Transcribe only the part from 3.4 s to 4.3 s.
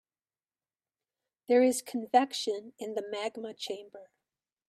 chamber.